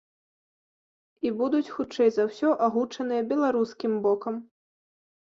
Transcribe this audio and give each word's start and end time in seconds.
І 1.27 1.31
будуць 1.41 1.73
хутчэй 1.75 2.09
за 2.15 2.23
ўсё 2.29 2.49
агучаныя 2.67 3.21
беларускім 3.33 3.93
бокам. 4.07 4.35